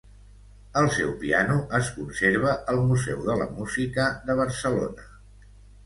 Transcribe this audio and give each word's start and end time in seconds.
El 0.79 0.87
seu 0.95 1.11
piano 1.23 1.59
es 1.81 1.91
conserva 1.99 2.55
al 2.75 2.83
Museu 2.91 3.23
de 3.31 3.39
la 3.45 3.49
Música 3.61 4.11
de 4.31 4.41
Barcelona. 4.45 5.11